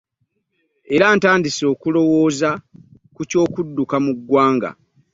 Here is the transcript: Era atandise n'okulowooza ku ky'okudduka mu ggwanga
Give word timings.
Era 0.95 1.05
atandise 1.15 1.59
n'okulowooza 1.63 2.49
ku 3.15 3.21
ky'okudduka 3.29 3.95
mu 4.05 4.11
ggwanga 4.17 4.69